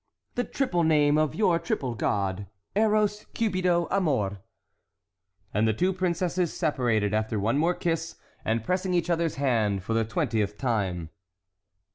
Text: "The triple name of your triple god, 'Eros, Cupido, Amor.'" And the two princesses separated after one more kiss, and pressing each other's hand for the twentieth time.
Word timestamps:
"The 0.33 0.45
triple 0.45 0.81
name 0.81 1.19
of 1.19 1.35
your 1.35 1.59
triple 1.59 1.93
god, 1.93 2.47
'Eros, 2.75 3.25
Cupido, 3.35 3.87
Amor.'" 3.91 4.39
And 5.53 5.67
the 5.67 5.75
two 5.75 5.93
princesses 5.93 6.51
separated 6.51 7.13
after 7.13 7.39
one 7.39 7.59
more 7.59 7.75
kiss, 7.75 8.15
and 8.43 8.63
pressing 8.63 8.95
each 8.95 9.11
other's 9.11 9.35
hand 9.35 9.83
for 9.83 9.93
the 9.93 10.03
twentieth 10.03 10.57
time. 10.57 11.11